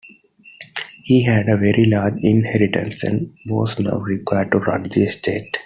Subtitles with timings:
[1.03, 5.55] He had a very large inheritance, and was now required to run the estate.